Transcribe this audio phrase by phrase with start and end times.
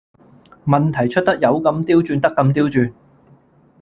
[0.65, 2.91] 問題出得有咁刁鑽得咁刁鑽